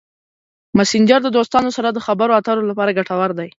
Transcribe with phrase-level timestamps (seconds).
[0.77, 3.47] مسېنجر د دوستانو سره د خبرو اترو لپاره ګټور دی.